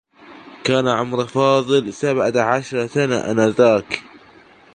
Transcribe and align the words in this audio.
كان 0.63 0.87
عمر 0.87 1.27
فاضل 1.27 1.93
سبعة 1.93 2.41
عشر 2.41 2.87
سنة 2.87 3.15
آنذاك. 3.15 4.03